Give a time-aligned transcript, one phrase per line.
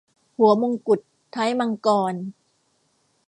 [0.37, 0.99] หัวมงกุฏ
[1.35, 2.13] ท้ายมังกร